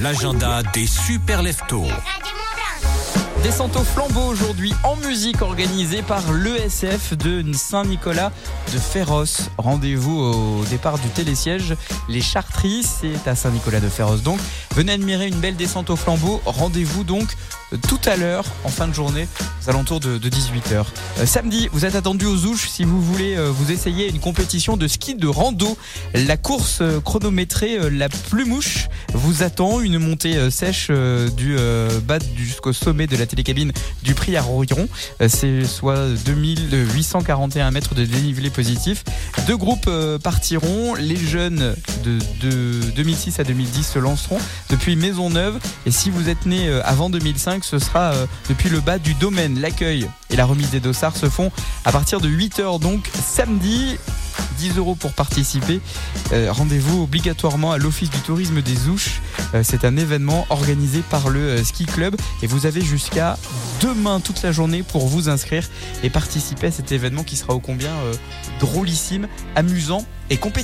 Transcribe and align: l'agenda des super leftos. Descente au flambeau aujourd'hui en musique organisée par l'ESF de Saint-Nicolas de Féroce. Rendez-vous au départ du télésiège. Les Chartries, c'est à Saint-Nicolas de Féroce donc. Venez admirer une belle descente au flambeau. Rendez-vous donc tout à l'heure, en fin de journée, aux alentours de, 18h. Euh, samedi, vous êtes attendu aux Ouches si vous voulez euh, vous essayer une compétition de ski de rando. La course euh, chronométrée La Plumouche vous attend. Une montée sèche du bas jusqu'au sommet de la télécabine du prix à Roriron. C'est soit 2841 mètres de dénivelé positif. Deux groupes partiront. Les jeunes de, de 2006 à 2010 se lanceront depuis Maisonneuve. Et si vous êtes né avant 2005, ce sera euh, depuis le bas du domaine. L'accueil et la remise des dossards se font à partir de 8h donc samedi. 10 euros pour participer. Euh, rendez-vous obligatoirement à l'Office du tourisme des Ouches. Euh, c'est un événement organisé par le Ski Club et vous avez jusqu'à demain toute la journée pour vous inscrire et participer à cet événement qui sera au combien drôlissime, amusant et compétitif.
l'agenda 0.00 0.62
des 0.72 0.86
super 0.86 1.42
leftos. 1.42 1.86
Descente 3.42 3.76
au 3.76 3.84
flambeau 3.84 4.22
aujourd'hui 4.22 4.72
en 4.82 4.96
musique 4.96 5.42
organisée 5.42 6.02
par 6.02 6.32
l'ESF 6.32 7.16
de 7.16 7.44
Saint-Nicolas 7.52 8.32
de 8.72 8.78
Féroce. 8.78 9.50
Rendez-vous 9.58 10.18
au 10.18 10.64
départ 10.70 10.98
du 10.98 11.08
télésiège. 11.08 11.74
Les 12.08 12.20
Chartries, 12.20 12.82
c'est 12.82 13.28
à 13.28 13.34
Saint-Nicolas 13.34 13.80
de 13.80 13.88
Féroce 13.88 14.22
donc. 14.22 14.38
Venez 14.74 14.92
admirer 14.92 15.26
une 15.26 15.40
belle 15.40 15.56
descente 15.56 15.90
au 15.90 15.96
flambeau. 15.96 16.40
Rendez-vous 16.46 17.04
donc 17.04 17.36
tout 17.88 18.00
à 18.06 18.16
l'heure, 18.16 18.44
en 18.64 18.68
fin 18.68 18.88
de 18.88 18.94
journée, 18.94 19.28
aux 19.64 19.70
alentours 19.70 20.00
de, 20.00 20.18
18h. 20.18 20.84
Euh, 21.18 21.26
samedi, 21.26 21.68
vous 21.72 21.84
êtes 21.84 21.94
attendu 21.94 22.26
aux 22.26 22.46
Ouches 22.46 22.68
si 22.68 22.84
vous 22.84 23.00
voulez 23.00 23.36
euh, 23.36 23.50
vous 23.50 23.70
essayer 23.70 24.08
une 24.08 24.20
compétition 24.20 24.76
de 24.76 24.86
ski 24.86 25.14
de 25.14 25.28
rando. 25.28 25.76
La 26.14 26.36
course 26.36 26.78
euh, 26.80 27.00
chronométrée 27.00 27.90
La 27.90 28.08
Plumouche 28.08 28.88
vous 29.14 29.42
attend. 29.42 29.80
Une 29.80 29.98
montée 29.98 30.50
sèche 30.50 30.90
du 30.90 31.56
bas 32.06 32.18
jusqu'au 32.36 32.72
sommet 32.72 33.06
de 33.06 33.16
la 33.16 33.26
télécabine 33.26 33.72
du 34.02 34.14
prix 34.14 34.36
à 34.36 34.42
Roriron. 34.42 34.88
C'est 35.28 35.64
soit 35.64 36.06
2841 36.24 37.70
mètres 37.70 37.94
de 37.94 38.04
dénivelé 38.04 38.50
positif. 38.50 39.04
Deux 39.46 39.56
groupes 39.56 39.90
partiront. 40.22 40.94
Les 40.94 41.16
jeunes 41.16 41.74
de, 42.00 42.18
de 42.40 42.90
2006 42.96 43.40
à 43.40 43.44
2010 43.44 43.82
se 43.84 43.98
lanceront 43.98 44.38
depuis 44.68 44.96
Maisonneuve. 44.96 45.58
Et 45.86 45.90
si 45.90 46.10
vous 46.10 46.28
êtes 46.28 46.46
né 46.46 46.68
avant 46.84 47.10
2005, 47.10 47.64
ce 47.64 47.78
sera 47.78 48.12
euh, 48.12 48.26
depuis 48.48 48.68
le 48.68 48.80
bas 48.80 48.98
du 48.98 49.14
domaine. 49.14 49.60
L'accueil 49.60 50.08
et 50.30 50.36
la 50.36 50.44
remise 50.44 50.70
des 50.70 50.80
dossards 50.80 51.16
se 51.16 51.28
font 51.28 51.50
à 51.84 51.92
partir 51.92 52.20
de 52.20 52.28
8h 52.28 52.80
donc 52.80 53.08
samedi. 53.14 53.96
10 54.58 54.76
euros 54.76 54.94
pour 54.94 55.12
participer. 55.12 55.80
Euh, 56.32 56.52
rendez-vous 56.52 57.02
obligatoirement 57.02 57.72
à 57.72 57.78
l'Office 57.78 58.10
du 58.10 58.18
tourisme 58.18 58.60
des 58.60 58.88
Ouches. 58.88 59.20
Euh, 59.54 59.62
c'est 59.64 59.84
un 59.84 59.96
événement 59.96 60.46
organisé 60.50 61.02
par 61.08 61.30
le 61.30 61.62
Ski 61.64 61.86
Club 61.86 62.14
et 62.42 62.46
vous 62.46 62.66
avez 62.66 62.82
jusqu'à 62.82 63.38
demain 63.80 64.20
toute 64.20 64.42
la 64.42 64.52
journée 64.52 64.82
pour 64.82 65.06
vous 65.06 65.28
inscrire 65.28 65.66
et 66.02 66.10
participer 66.10 66.68
à 66.68 66.72
cet 66.72 66.92
événement 66.92 67.24
qui 67.24 67.36
sera 67.36 67.54
au 67.54 67.60
combien 67.60 67.92
drôlissime, 68.60 69.28
amusant 69.56 70.06
et 70.28 70.36
compétitif. 70.36 70.58